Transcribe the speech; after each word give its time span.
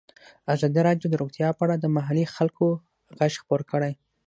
ازادي 0.53 0.81
راډیو 0.87 1.07
د 1.11 1.15
روغتیا 1.21 1.49
په 1.57 1.61
اړه 1.65 1.75
د 1.77 1.85
محلي 1.95 2.25
خلکو 2.35 2.65
غږ 3.17 3.33
خپور 3.41 3.61
کړی. 3.71 3.93